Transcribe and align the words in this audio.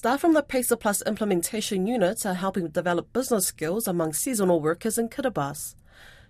Staff 0.00 0.22
from 0.22 0.32
the 0.32 0.42
PACER 0.42 0.76
Plus 0.76 1.02
implementation 1.02 1.86
unit 1.86 2.24
are 2.24 2.32
helping 2.32 2.68
develop 2.68 3.12
business 3.12 3.48
skills 3.48 3.86
among 3.86 4.14
seasonal 4.14 4.58
workers 4.58 4.96
in 4.96 5.10
Kiribati. 5.10 5.74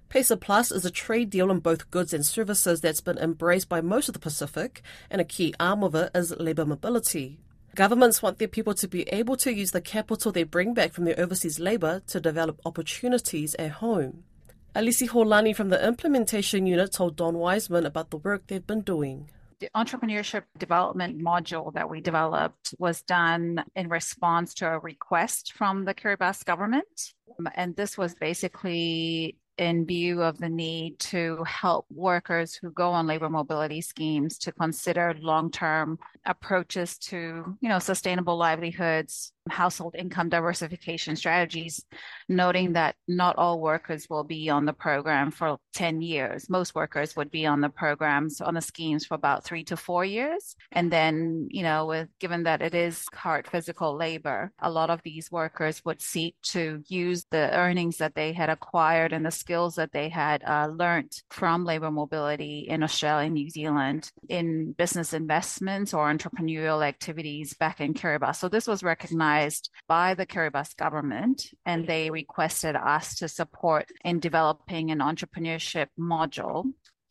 PACER 0.08 0.34
Plus 0.34 0.72
is 0.72 0.84
a 0.84 0.90
trade 0.90 1.30
deal 1.30 1.52
in 1.52 1.60
both 1.60 1.88
goods 1.92 2.12
and 2.12 2.26
services 2.26 2.80
that's 2.80 3.00
been 3.00 3.16
embraced 3.16 3.68
by 3.68 3.80
most 3.80 4.08
of 4.08 4.12
the 4.12 4.18
Pacific, 4.18 4.82
and 5.08 5.20
a 5.20 5.24
key 5.24 5.54
arm 5.60 5.84
of 5.84 5.94
it 5.94 6.10
is 6.16 6.34
labour 6.40 6.66
mobility. 6.66 7.38
Governments 7.76 8.20
want 8.20 8.38
their 8.38 8.48
people 8.48 8.74
to 8.74 8.88
be 8.88 9.02
able 9.10 9.36
to 9.36 9.54
use 9.54 9.70
the 9.70 9.80
capital 9.80 10.32
they 10.32 10.42
bring 10.42 10.74
back 10.74 10.92
from 10.92 11.04
their 11.04 11.20
overseas 11.20 11.60
labour 11.60 12.02
to 12.08 12.18
develop 12.18 12.60
opportunities 12.66 13.54
at 13.54 13.70
home. 13.70 14.24
Alisi 14.74 15.08
Holani 15.08 15.54
from 15.54 15.68
the 15.68 15.86
implementation 15.86 16.66
unit 16.66 16.90
told 16.90 17.14
Don 17.14 17.38
Wiseman 17.38 17.86
about 17.86 18.10
the 18.10 18.16
work 18.16 18.48
they've 18.48 18.66
been 18.66 18.80
doing 18.80 19.30
the 19.60 19.68
entrepreneurship 19.76 20.44
development 20.58 21.20
module 21.20 21.72
that 21.74 21.88
we 21.88 22.00
developed 22.00 22.74
was 22.78 23.02
done 23.02 23.62
in 23.76 23.88
response 23.88 24.54
to 24.54 24.66
a 24.66 24.78
request 24.78 25.52
from 25.52 25.84
the 25.84 25.94
Kiribati 25.94 26.44
government. 26.44 27.12
Um, 27.38 27.48
and 27.54 27.76
this 27.76 27.96
was 27.96 28.14
basically 28.14 29.36
in 29.60 29.84
view 29.84 30.22
of 30.22 30.38
the 30.38 30.48
need 30.48 30.98
to 30.98 31.44
help 31.44 31.84
workers 31.90 32.54
who 32.54 32.70
go 32.70 32.90
on 32.92 33.06
labor 33.06 33.28
mobility 33.28 33.82
schemes 33.82 34.38
to 34.38 34.52
consider 34.52 35.14
long-term 35.20 35.98
approaches 36.24 36.96
to, 36.96 37.56
you 37.60 37.68
know, 37.68 37.78
sustainable 37.78 38.38
livelihoods, 38.38 39.32
household 39.48 39.94
income 39.98 40.28
diversification 40.28 41.16
strategies, 41.16 41.84
noting 42.28 42.72
that 42.72 42.94
not 43.08 43.36
all 43.36 43.60
workers 43.60 44.08
will 44.08 44.24
be 44.24 44.48
on 44.48 44.64
the 44.64 44.72
program 44.72 45.30
for 45.30 45.58
10 45.74 46.00
years. 46.00 46.48
Most 46.48 46.74
workers 46.74 47.16
would 47.16 47.30
be 47.30 47.46
on 47.46 47.60
the 47.60 47.68
programs, 47.68 48.40
on 48.40 48.54
the 48.54 48.60
schemes 48.60 49.04
for 49.04 49.14
about 49.14 49.44
three 49.44 49.64
to 49.64 49.76
four 49.76 50.04
years. 50.04 50.56
And 50.72 50.90
then, 50.90 51.48
you 51.50 51.62
know, 51.62 51.86
with 51.86 52.08
given 52.18 52.44
that 52.44 52.62
it 52.62 52.74
is 52.74 53.06
hard 53.12 53.46
physical 53.46 53.96
labor, 53.96 54.52
a 54.60 54.70
lot 54.70 54.90
of 54.90 55.02
these 55.02 55.30
workers 55.30 55.82
would 55.84 56.00
seek 56.00 56.36
to 56.42 56.82
use 56.88 57.26
the 57.30 57.54
earnings 57.54 57.98
that 57.98 58.14
they 58.14 58.32
had 58.32 58.50
acquired 58.50 59.12
in 59.12 59.22
the 59.22 59.30
skills 59.50 59.74
that 59.74 59.90
they 59.90 60.08
had 60.08 60.44
uh, 60.44 60.68
learned 60.72 61.10
from 61.28 61.64
labor 61.64 61.90
mobility 61.90 62.66
in 62.68 62.84
Australia 62.84 63.26
and 63.26 63.34
New 63.34 63.50
Zealand 63.50 64.08
in 64.28 64.72
business 64.78 65.12
investments 65.12 65.92
or 65.92 66.08
entrepreneurial 66.08 66.86
activities 66.86 67.52
back 67.54 67.80
in 67.80 67.92
Kiribati. 67.92 68.36
So 68.36 68.48
this 68.48 68.68
was 68.68 68.84
recognized 68.84 69.68
by 69.88 70.14
the 70.14 70.24
Kiribati 70.24 70.76
government, 70.76 71.48
and 71.66 71.84
they 71.84 72.10
requested 72.10 72.76
us 72.76 73.16
to 73.16 73.26
support 73.28 73.88
in 74.04 74.20
developing 74.20 74.92
an 74.92 75.00
entrepreneurship 75.00 75.88
module 75.98 76.66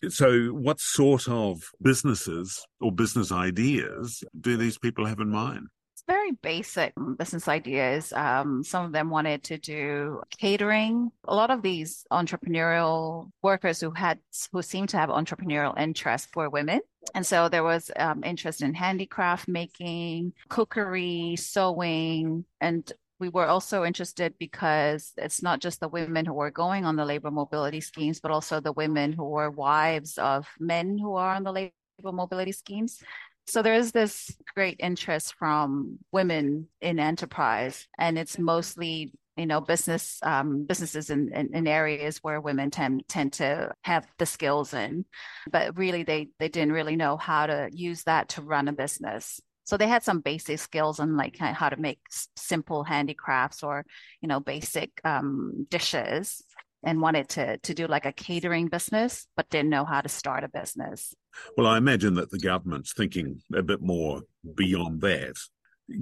so, 0.08 0.48
what 0.54 0.80
sort 0.80 1.28
of 1.28 1.62
businesses 1.82 2.66
or 2.80 2.90
business 2.90 3.34
ideas 3.34 4.24
do 4.40 4.56
these 4.56 4.78
people 4.78 5.06
have 5.06 5.20
in 5.20 5.30
mind? 5.30 5.68
Very 6.10 6.32
basic 6.32 6.94
business 7.18 7.48
ideas. 7.48 8.12
Um, 8.14 8.64
some 8.64 8.86
of 8.86 8.92
them 8.92 9.12
wanted 9.12 9.44
to 9.44 9.58
do 9.60 10.22
catering. 10.38 11.12
A 11.28 11.36
lot 11.36 11.52
of 11.52 11.62
these 11.62 12.04
entrepreneurial 12.12 13.30
workers 13.44 13.80
who 13.80 13.92
had 13.92 14.18
who 14.52 14.62
seemed 14.64 14.90
to 14.90 14.98
have 14.98 15.10
entrepreneurial 15.10 15.78
interest 15.80 16.36
were 16.36 16.50
women. 16.50 16.82
And 17.14 17.26
so 17.26 17.48
there 17.48 17.64
was 17.64 17.92
um, 17.96 18.24
interest 18.24 18.62
in 18.62 18.74
handicraft 18.74 19.48
making, 19.48 20.34
cookery, 20.50 21.36
sewing, 21.38 22.46
and 22.60 22.92
we 23.20 23.30
were 23.30 23.46
also 23.46 23.84
interested 23.84 24.34
because 24.40 25.12
it's 25.18 25.44
not 25.44 25.60
just 25.60 25.80
the 25.80 25.90
women 25.90 26.26
who 26.26 26.34
were 26.34 26.52
going 26.52 26.86
on 26.86 26.96
the 26.96 27.06
labor 27.06 27.32
mobility 27.32 27.82
schemes, 27.82 28.20
but 28.20 28.32
also 28.32 28.60
the 28.60 28.72
women 28.72 29.12
who 29.12 29.26
were 29.26 29.52
wives 29.52 30.18
of 30.18 30.48
men 30.60 30.98
who 30.98 31.16
are 31.16 31.36
on 31.36 31.44
the 31.44 31.52
labor 31.52 31.74
mobility 32.04 32.54
schemes. 32.54 33.04
So 33.50 33.64
there 33.64 33.74
is 33.74 33.92
this 33.92 34.32
great 34.54 34.76
interest 34.80 35.34
from 35.34 35.98
women 36.12 36.68
in 36.82 37.00
enterprise, 37.00 37.88
and 37.98 38.18
it's 38.20 38.38
mostly 38.38 39.12
you 39.38 39.48
know 39.48 39.60
business 39.60 40.20
um, 40.22 40.66
businesses 40.66 41.10
in, 41.10 41.34
in, 41.34 41.56
in, 41.56 41.68
areas 41.68 42.20
where 42.20 42.40
women 42.42 42.70
tend 42.70 43.06
tend 43.08 43.34
to 43.34 43.72
have 43.84 44.06
the 44.20 44.28
skills 44.28 44.76
in, 44.76 45.04
but 45.50 45.76
really 45.76 46.04
they 46.04 46.28
they 46.38 46.48
didn't 46.48 46.74
really 46.74 46.96
know 46.96 47.18
how 47.18 47.48
to 47.48 47.70
use 47.74 48.04
that 48.04 48.30
to 48.30 48.44
run 48.44 48.68
a 48.68 48.74
business. 48.74 49.42
So 49.64 49.78
they 49.78 49.88
had 49.88 50.04
some 50.04 50.20
basic 50.20 50.60
skills 50.60 51.00
on 51.00 51.18
like 51.18 51.38
how 51.38 51.70
to 51.70 51.78
make 51.78 52.02
simple 52.36 52.84
handicrafts 52.84 53.64
or 53.64 53.84
you 54.22 54.28
know 54.28 54.40
basic 54.40 54.92
um, 55.04 55.66
dishes, 55.72 56.44
and 56.84 57.02
wanted 57.02 57.30
to 57.30 57.58
to 57.60 57.74
do 57.74 57.88
like 57.88 58.06
a 58.06 58.14
catering 58.14 58.68
business, 58.68 59.28
but 59.36 59.50
didn't 59.50 59.70
know 59.70 59.86
how 59.86 60.02
to 60.02 60.10
start 60.10 60.44
a 60.44 60.50
business. 60.50 61.14
Well, 61.58 61.68
I 61.68 61.78
imagine 61.78 62.16
that 62.16 62.32
the 62.32 62.40
government's 62.40 62.94
thinking 62.94 63.42
a 63.54 63.62
bit 63.62 63.82
more 63.82 64.22
beyond 64.56 65.02
that, 65.02 65.36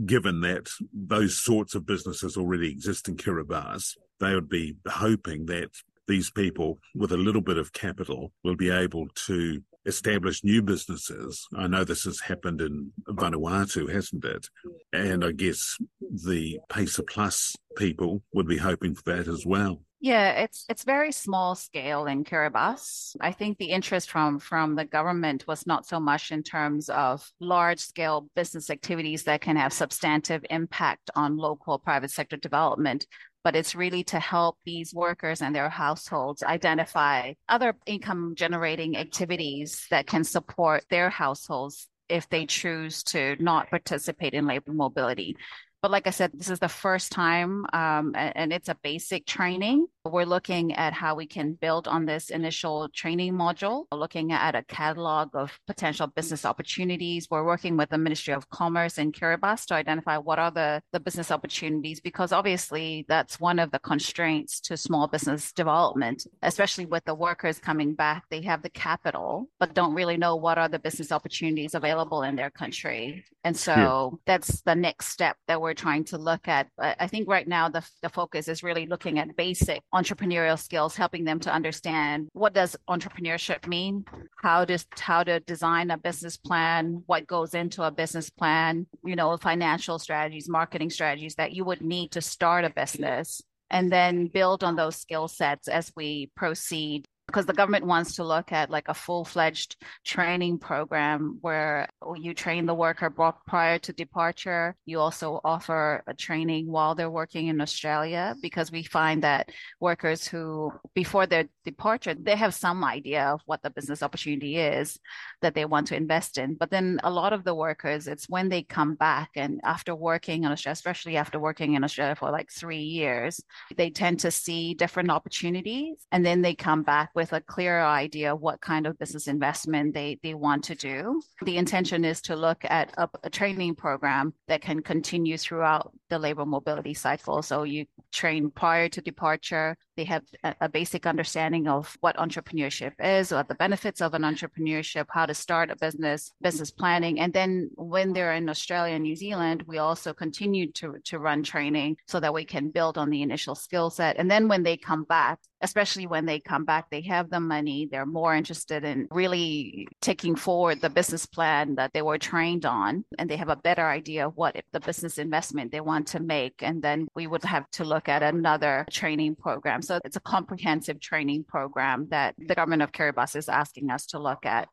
given 0.06 0.42
that 0.42 0.70
those 0.94 1.38
sorts 1.38 1.76
of 1.76 1.86
businesses 1.86 2.38
already 2.38 2.72
exist 2.72 3.08
in 3.08 3.18
Kiribati. 3.18 3.98
They 4.20 4.34
would 4.34 4.50
be 4.50 4.76
hoping 4.88 5.46
that 5.46 5.70
these 6.08 6.32
people 6.32 6.80
with 6.96 7.12
a 7.12 7.18
little 7.18 7.42
bit 7.42 7.58
of 7.58 7.74
capital 7.74 8.32
will 8.44 8.56
be 8.56 8.70
able 8.70 9.08
to 9.28 9.62
establish 9.86 10.44
new 10.44 10.62
businesses. 10.62 11.48
I 11.56 11.68
know 11.68 11.84
this 11.84 12.04
has 12.04 12.20
happened 12.20 12.62
in 12.62 12.92
Vanuatu, 13.08 13.92
hasn't 13.92 14.26
it? 14.26 14.48
And 14.92 15.24
I 15.24 15.32
guess 15.32 15.78
the 16.02 16.60
PACER 16.70 17.04
Plus 17.04 17.56
people 17.78 18.22
would 18.34 18.48
be 18.48 18.58
hoping 18.58 18.96
for 18.96 19.04
that 19.14 19.28
as 19.28 19.46
well. 19.46 19.82
Yeah, 20.00 20.44
it's 20.44 20.64
it's 20.70 20.84
very 20.84 21.12
small 21.12 21.56
scale 21.56 22.06
in 22.06 22.24
Kiribati. 22.24 23.16
I 23.20 23.32
think 23.32 23.58
the 23.58 23.72
interest 23.72 24.12
from 24.12 24.38
from 24.38 24.76
the 24.76 24.86
government 24.86 25.48
was 25.48 25.66
not 25.66 25.88
so 25.88 26.00
much 26.00 26.32
in 26.32 26.44
terms 26.44 26.88
of 26.90 27.28
large 27.40 27.80
scale 27.80 28.30
business 28.36 28.70
activities 28.70 29.24
that 29.24 29.42
can 29.42 29.56
have 29.56 29.74
substantive 29.74 30.46
impact 30.52 31.10
on 31.16 31.36
local 31.38 31.80
private 31.80 32.12
sector 32.12 32.38
development, 32.38 33.08
but 33.44 33.56
it's 33.56 33.74
really 33.74 34.04
to 34.04 34.20
help 34.20 34.60
these 34.66 34.94
workers 34.94 35.42
and 35.42 35.56
their 35.56 35.70
households 35.70 36.44
identify 36.44 37.34
other 37.50 37.74
income 37.88 38.36
generating 38.36 38.98
activities 38.98 39.88
that 39.90 40.06
can 40.06 40.24
support 40.24 40.86
their 40.92 41.10
households 41.10 41.88
if 42.08 42.30
they 42.30 42.46
choose 42.46 43.02
to 43.04 43.36
not 43.40 43.72
participate 43.72 44.36
in 44.36 44.46
labor 44.46 44.74
mobility. 44.74 45.36
But 45.82 45.92
like 45.92 46.08
I 46.08 46.12
said, 46.12 46.32
this 46.34 46.50
is 46.50 46.60
the 46.60 46.68
first 46.68 47.12
time, 47.12 47.66
um, 47.72 48.14
and 48.16 48.52
it's 48.52 48.70
a 48.70 48.76
basic 48.76 49.26
training. 49.26 49.88
We're 50.04 50.26
looking 50.26 50.74
at 50.74 50.94
how 50.94 51.16
we 51.16 51.28
can 51.28 51.54
build 51.54 51.88
on 51.88 52.06
this 52.06 52.30
initial 52.30 52.88
training 52.90 53.34
module, 53.34 53.86
We're 53.92 53.98
looking 54.00 54.32
at 54.32 54.56
a 54.56 54.64
catalog 54.64 55.36
of 55.36 55.60
potential 55.68 56.08
business 56.08 56.46
opportunities. 56.46 57.28
We're 57.30 57.46
working 57.46 57.78
with 57.78 57.90
the 57.90 57.98
Ministry 57.98 58.34
of 58.34 58.50
Commerce 58.50 58.98
in 58.98 59.12
Kiribati 59.12 59.66
to 59.66 59.74
identify 59.76 60.18
what 60.18 60.40
are 60.40 60.52
the, 60.52 60.82
the 60.94 61.00
business 61.00 61.30
opportunities, 61.30 62.00
because 62.00 62.32
obviously 62.32 63.06
that's 63.10 63.40
one 63.40 63.60
of 63.60 63.72
the 63.72 63.80
constraints 63.80 64.62
to 64.62 64.78
small 64.78 65.08
business 65.08 65.52
development, 65.52 66.26
especially 66.42 66.86
with 66.86 67.04
the 67.04 67.16
workers 67.16 67.60
coming 67.60 67.94
back. 67.94 68.24
They 68.30 68.42
have 68.44 68.64
the 68.64 68.70
capital, 68.70 69.50
but 69.60 69.74
don't 69.74 69.94
really 69.94 70.18
know 70.18 70.36
what 70.38 70.58
are 70.58 70.70
the 70.70 70.80
business 70.80 71.12
opportunities 71.12 71.76
available 71.76 72.24
in 72.24 72.36
their 72.36 72.50
country. 72.50 73.26
And 73.44 73.56
so 73.56 73.74
yeah. 73.76 74.18
that's 74.26 74.62
the 74.62 74.76
next 74.76 75.08
step 75.08 75.38
that 75.48 75.62
we're 75.62 75.67
trying 75.74 76.04
to 76.06 76.18
look 76.18 76.48
at. 76.48 76.68
But 76.78 76.96
I 77.00 77.08
think 77.08 77.28
right 77.28 77.48
now 77.48 77.70
the, 77.70 77.88
the 78.02 78.10
focus 78.10 78.48
is 78.48 78.64
really 78.64 78.86
looking 78.86 79.20
at 79.20 79.36
basic 79.36 79.82
entrepreneurial 79.94 80.60
skills, 80.60 80.96
helping 80.96 81.24
them 81.24 81.40
to 81.42 81.54
understand 81.54 82.30
what 82.34 82.54
does 82.54 82.76
entrepreneurship 82.90 83.68
mean, 83.68 84.06
how 84.42 84.66
does 84.66 84.86
how 84.98 85.24
to 85.24 85.40
design 85.42 85.92
a 85.92 85.98
business 85.98 86.38
plan, 86.38 87.04
what 87.06 87.28
goes 87.28 87.54
into 87.54 87.84
a 87.84 87.92
business 87.92 88.30
plan, 88.30 88.88
you 89.04 89.16
know, 89.16 89.38
financial 89.38 90.00
strategies, 90.00 90.50
marketing 90.50 90.90
strategies 90.90 91.36
that 91.36 91.54
you 91.54 91.64
would 91.66 91.82
need 91.82 92.12
to 92.12 92.22
start 92.22 92.66
a 92.66 92.70
business 92.70 93.42
and 93.70 93.92
then 93.92 94.28
build 94.28 94.64
on 94.64 94.76
those 94.76 94.96
skill 94.96 95.28
sets 95.28 95.68
as 95.68 95.92
we 95.96 96.32
proceed 96.36 97.06
because 97.38 97.46
the 97.46 97.54
government 97.54 97.86
wants 97.86 98.16
to 98.16 98.24
look 98.24 98.52
at 98.52 98.72
like 98.72 98.88
a 98.88 98.96
full-fledged 98.96 99.76
training 100.04 100.58
program 100.58 101.38
where 101.42 101.88
you 102.16 102.34
train 102.34 102.66
the 102.66 102.74
worker 102.74 103.14
prior 103.46 103.78
to 103.78 103.94
departure. 103.94 104.76
You 104.88 105.00
also 105.00 105.40
offer 105.44 106.04
a 106.08 106.16
training 106.16 106.66
while 106.66 106.96
they're 106.96 107.12
working 107.12 107.46
in 107.46 107.62
australia 107.62 108.36
because 108.42 108.72
we 108.72 108.82
find 108.82 109.22
that 109.22 109.52
workers 109.80 110.26
who 110.26 110.74
before 110.96 111.28
their 111.28 111.46
departure 111.64 112.16
they 112.16 112.36
have 112.36 112.56
some 112.56 112.84
idea 112.84 113.26
of 113.26 113.42
what 113.46 113.62
the 113.62 113.70
business 113.70 114.02
opportunity 114.02 114.58
is 114.58 114.98
that 115.44 115.54
they 115.54 115.66
want 115.66 115.86
to 115.88 115.96
invest 115.96 116.40
in. 116.40 116.56
But 116.56 116.72
then 116.72 117.00
a 117.04 117.12
lot 117.12 117.34
of 117.34 117.44
the 117.44 117.54
workers 117.54 118.08
it's 118.08 118.28
when 118.28 118.50
they 118.50 118.64
come 118.64 118.96
back 118.96 119.30
and 119.36 119.62
after 119.64 119.94
working 119.94 120.44
in 120.44 120.52
australia 120.52 120.74
especially 120.74 121.18
after 121.18 121.40
working 121.40 121.76
in 121.76 121.84
australia 121.84 122.16
for 122.16 122.32
like 122.32 122.50
three 122.50 122.88
years 123.02 123.40
they 123.76 123.92
tend 123.92 124.22
to 124.22 124.32
see 124.32 124.74
different 124.74 125.12
opportunities 125.12 125.98
and 126.12 126.26
then 126.26 126.42
they 126.42 126.56
come 126.56 126.82
back 126.82 127.12
with 127.14 127.27
a 127.34 127.42
clear 127.42 127.82
idea 127.82 128.36
what 128.36 128.62
kind 128.62 128.88
of 128.88 128.98
business 129.00 129.28
investment 129.28 129.94
they, 129.94 130.20
they 130.24 130.34
want 130.34 130.64
to 130.66 130.76
do. 130.76 131.22
The 131.44 131.58
intention 131.58 132.06
is 132.06 132.22
to 132.24 132.36
look 132.36 132.64
at 132.66 132.94
a, 132.98 133.10
a 133.24 133.30
training 133.30 133.76
program 133.76 134.34
that 134.48 134.62
can 134.62 134.82
continue 134.82 135.38
throughout 135.38 135.92
the 136.10 136.20
labor 136.20 136.46
mobility 136.46 136.94
cycle. 136.94 137.42
So 137.42 137.64
you 137.64 137.86
trained 138.18 138.56
prior 138.56 138.90
to 138.90 139.02
departure. 139.02 139.78
They 139.96 140.06
have 140.06 140.24
a, 140.44 140.56
a, 140.62 140.70
basic 140.70 141.06
understanding 141.06 141.68
of 141.68 141.96
what 142.02 142.18
entrepreneurship 142.18 142.94
is, 143.00 143.32
what 143.32 143.48
the 143.48 143.56
benefits 143.56 144.02
of 144.02 144.14
an 144.16 144.24
entrepreneurship, 144.24 145.06
how 145.10 145.26
to 145.28 145.34
start 145.34 145.70
a 145.70 145.76
business, 145.76 146.34
business 146.42 146.72
planning. 146.72 147.20
And 147.20 147.32
then 147.32 147.70
when 147.76 148.14
they're 148.14 148.34
in 148.34 148.50
Australia 148.50 148.96
and 148.96 149.04
New 149.04 149.16
Zealand, 149.16 149.64
we 149.68 149.78
also 149.78 150.14
continue 150.14 150.72
to, 150.74 150.96
to 151.06 151.20
run 151.20 151.44
training 151.44 151.98
so 152.08 152.20
that 152.20 152.34
we 152.34 152.46
can 152.46 152.70
build 152.70 152.98
on 152.98 153.12
the 153.12 153.22
initial 153.22 153.56
skill 153.56 153.90
set. 153.90 154.18
And 154.18 154.30
then 154.30 154.48
when 154.48 154.64
they 154.64 154.78
come 154.78 155.04
back, 155.04 155.40
especially 155.62 156.08
when 156.08 156.26
they 156.26 156.40
come 156.40 156.66
back, 156.66 156.90
they 156.90 157.02
have 157.02 157.30
the 157.30 157.40
money, 157.40 157.88
they're 157.92 158.06
more 158.06 158.36
interested 158.36 158.84
in 158.84 159.08
really 159.12 159.88
taking 160.02 160.36
forward 160.36 160.82
the 160.82 160.90
business 160.90 161.26
plan 161.26 161.76
that 161.76 161.94
they 161.94 162.02
were 162.02 162.18
trained 162.18 162.66
on, 162.66 163.04
and 163.18 163.30
they 163.30 163.38
have 163.38 163.50
a 163.50 163.56
better 163.56 163.88
idea 163.88 164.28
of 164.28 164.36
what 164.36 164.56
the 164.72 164.80
business 164.80 165.18
investment 165.18 165.72
they 165.72 165.82
want 165.82 166.08
to 166.08 166.20
make. 166.20 166.56
And 166.62 166.82
then 166.82 167.08
we 167.16 167.28
would 167.28 167.44
have 167.44 167.70
to 167.72 167.84
look 168.08 168.22
at 168.22 168.24
another 168.24 168.86
training 168.90 169.36
program. 169.36 169.82
So 169.82 170.00
it's 170.06 170.16
a 170.16 170.22
comprehensive 170.22 171.00
training 171.00 171.44
program 171.44 172.08
that 172.10 172.36
the 172.38 172.56
government 172.56 172.82
of 172.82 172.92
Kiribati 172.92 173.36
is 173.36 173.50
asking 173.50 173.92
us 173.92 174.06
to 174.08 174.20
look 174.20 174.46
at. 174.46 174.70